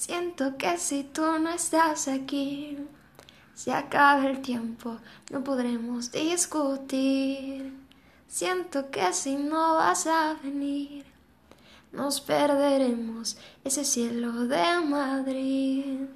Siento 0.00 0.56
que 0.56 0.78
si 0.78 1.04
tú 1.04 1.20
no 1.38 1.50
estás 1.50 2.08
aquí, 2.08 2.78
se 3.54 3.70
acaba 3.70 4.26
el 4.26 4.40
tiempo, 4.40 4.96
no 5.30 5.44
podremos 5.44 6.10
discutir. 6.10 7.70
Siento 8.26 8.90
que 8.90 9.12
si 9.12 9.36
no 9.36 9.74
vas 9.74 10.06
a 10.06 10.38
venir, 10.42 11.04
nos 11.92 12.22
perderemos 12.22 13.36
ese 13.62 13.84
cielo 13.84 14.32
de 14.46 14.80
Madrid. 14.80 16.06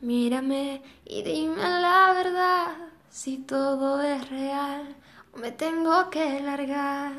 Mírame 0.00 0.82
y 1.04 1.22
dime 1.22 1.62
la 1.80 2.12
verdad, 2.12 2.74
si 3.10 3.38
todo 3.38 4.02
es 4.02 4.28
real 4.28 4.96
o 5.32 5.38
me 5.38 5.52
tengo 5.52 6.10
que 6.10 6.40
largar. 6.40 7.12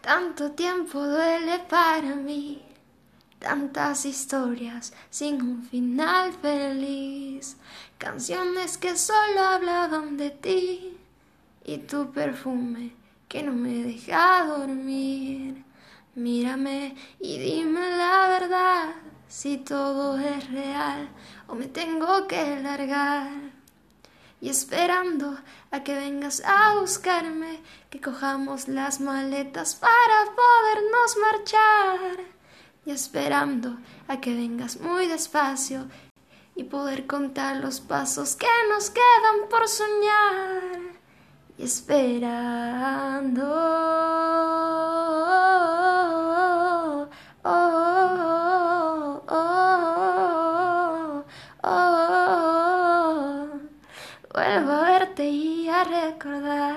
Tanto 0.00 0.50
tiempo 0.50 0.98
duele 0.98 1.60
para 1.68 2.16
mí 2.16 2.69
tantas 3.40 4.04
historias 4.04 4.92
sin 5.08 5.42
un 5.42 5.64
final 5.64 6.32
feliz, 6.34 7.56
canciones 7.98 8.76
que 8.78 8.96
solo 8.96 9.40
hablaban 9.40 10.16
de 10.16 10.30
ti 10.30 10.96
y 11.64 11.78
tu 11.78 12.12
perfume 12.12 12.92
que 13.28 13.42
no 13.42 13.52
me 13.52 13.82
deja 13.82 14.44
dormir. 14.44 15.64
Mírame 16.14 16.94
y 17.18 17.38
dime 17.38 17.96
la 17.96 18.28
verdad, 18.28 18.94
si 19.28 19.56
todo 19.56 20.18
es 20.18 20.50
real 20.50 21.08
o 21.48 21.54
me 21.54 21.66
tengo 21.66 22.26
que 22.26 22.60
largar. 22.60 23.30
Y 24.42 24.48
esperando 24.48 25.38
a 25.70 25.82
que 25.82 25.94
vengas 25.94 26.42
a 26.44 26.74
buscarme, 26.80 27.60
que 27.88 28.00
cojamos 28.00 28.68
las 28.68 29.00
maletas 29.00 29.76
para 29.76 30.24
podernos 30.34 31.16
marchar 31.22 32.39
y 32.84 32.90
esperando 32.90 33.76
a 34.08 34.20
que 34.20 34.34
vengas 34.34 34.80
muy 34.80 35.06
despacio 35.06 35.86
y 36.56 36.64
poder 36.64 37.06
contar 37.06 37.56
los 37.56 37.80
pasos 37.80 38.36
que 38.36 38.46
nos 38.68 38.90
quedan 38.90 39.48
por 39.48 39.68
soñar. 39.68 40.98
Y 41.58 41.64
esperando. 41.64 43.44
Oh, 47.42 47.68
oh, 49.28 49.54
oh, 51.62 52.00
vuelvo 54.34 54.72
a 54.72 54.82
verte 54.82 55.28
y 55.28 55.68
a 55.68 55.84
recordar 55.84 56.76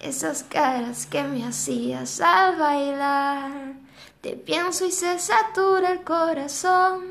esas 0.00 0.44
caras 0.44 1.06
que 1.06 1.22
me 1.24 1.44
hacías 1.44 2.20
al 2.20 2.56
bailar 2.56 3.85
te 4.26 4.34
pienso 4.34 4.84
y 4.84 4.90
se 4.90 5.20
satura 5.20 5.92
el 5.92 6.02
corazón. 6.02 7.04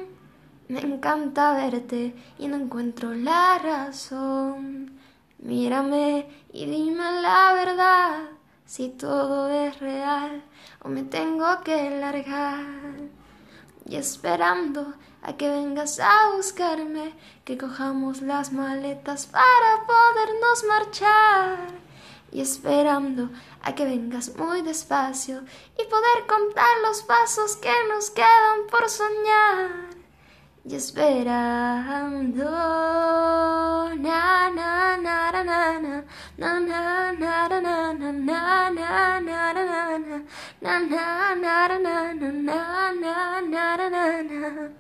Me 0.68 0.82
encanta 0.82 1.54
verte 1.54 2.14
y 2.38 2.50
no 2.50 2.58
encuentro 2.58 3.14
la 3.14 3.58
razón. 3.58 5.00
Mírame 5.40 6.28
y 6.52 6.66
dime 6.66 7.22
la 7.22 7.54
verdad, 7.54 8.20
si 8.66 8.90
todo 8.90 9.48
es 9.48 9.80
real 9.80 10.44
o 10.84 10.90
me 10.90 11.04
tengo 11.04 11.62
que 11.64 11.90
largar. 12.02 12.66
Y 13.86 13.96
esperando 13.96 14.96
a 15.22 15.38
que 15.38 15.48
vengas 15.50 16.02
a 16.02 16.36
buscarme, 16.36 17.14
que 17.46 17.58
cojamos 17.58 18.22
las 18.24 18.52
maletas 18.52 19.28
para 19.28 19.88
podernos 19.88 20.64
marchar 20.68 21.75
y 22.36 22.42
esperando 22.42 23.30
a 23.62 23.74
que 23.76 23.86
vengas 23.86 24.36
muy 24.36 24.62
despacio 24.62 25.46
y 25.80 25.86
poder 25.86 26.28
contar 26.28 26.68
los 26.86 27.02
pasos 27.04 27.56
que 27.56 27.72
nos 27.88 28.10
quedan 28.10 28.68
por 28.70 28.90
soñar. 28.90 29.72
Y 30.66 30.76
esperando 30.76 32.44
na 33.96 34.50
na 34.50 34.98
na 34.98 35.32
na 35.32 35.32
na 35.32 35.80
na 36.38 36.60
na 36.60 36.60
na 36.60 37.14
na 37.14 37.48
na 37.48 37.94
na 37.94 38.12
na 38.12 38.42
na 39.22 39.64
na 40.60 40.76
na 40.76 40.82
na 40.82 41.00
na 43.42 43.78
na 43.90 44.24
na 44.24 44.76